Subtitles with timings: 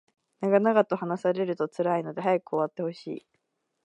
[0.41, 3.25] 長々と話されると辛いので早く終わってほしい